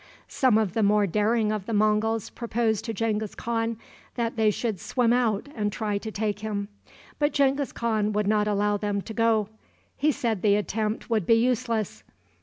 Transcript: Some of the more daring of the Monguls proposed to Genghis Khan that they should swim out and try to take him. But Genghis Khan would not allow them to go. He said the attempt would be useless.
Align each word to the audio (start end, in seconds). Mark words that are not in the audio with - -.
Some 0.27 0.57
of 0.57 0.73
the 0.73 0.81
more 0.81 1.05
daring 1.05 1.51
of 1.51 1.67
the 1.67 1.75
Monguls 1.75 2.31
proposed 2.31 2.85
to 2.85 2.93
Genghis 2.95 3.35
Khan 3.35 3.77
that 4.15 4.35
they 4.35 4.49
should 4.49 4.79
swim 4.79 5.13
out 5.13 5.47
and 5.53 5.71
try 5.71 5.99
to 5.99 6.09
take 6.09 6.39
him. 6.39 6.69
But 7.19 7.33
Genghis 7.33 7.71
Khan 7.71 8.11
would 8.13 8.25
not 8.25 8.47
allow 8.47 8.77
them 8.77 9.03
to 9.03 9.13
go. 9.13 9.49
He 9.95 10.11
said 10.11 10.41
the 10.41 10.55
attempt 10.55 11.11
would 11.11 11.27
be 11.27 11.35
useless. 11.35 12.01